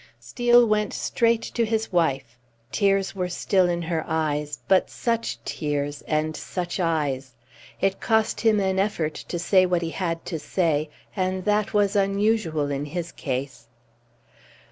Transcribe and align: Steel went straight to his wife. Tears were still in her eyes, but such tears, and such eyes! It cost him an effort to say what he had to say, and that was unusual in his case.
Steel 0.19 0.65
went 0.65 0.93
straight 0.93 1.43
to 1.43 1.63
his 1.63 1.93
wife. 1.93 2.35
Tears 2.71 3.13
were 3.15 3.29
still 3.29 3.69
in 3.69 3.83
her 3.83 4.03
eyes, 4.07 4.57
but 4.67 4.89
such 4.89 5.37
tears, 5.45 6.01
and 6.07 6.35
such 6.35 6.79
eyes! 6.79 7.35
It 7.79 7.99
cost 7.99 8.41
him 8.41 8.59
an 8.59 8.79
effort 8.79 9.13
to 9.13 9.37
say 9.37 9.63
what 9.67 9.83
he 9.83 9.91
had 9.91 10.25
to 10.25 10.39
say, 10.39 10.89
and 11.15 11.45
that 11.45 11.75
was 11.75 11.95
unusual 11.95 12.71
in 12.71 12.85
his 12.85 13.11
case. 13.11 13.67